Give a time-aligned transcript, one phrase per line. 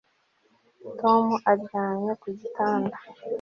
[0.99, 2.97] tom aryamye ku gitanda